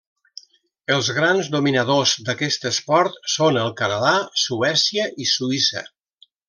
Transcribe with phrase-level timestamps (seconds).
[0.95, 4.17] Els grans dominadors d'aquest esport són el Canadà,
[4.49, 5.89] Suècia i Suïssa.